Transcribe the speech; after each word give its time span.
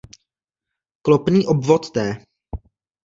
Klopný 1.05 1.47
obvod 1.47 1.91
té 1.93 2.15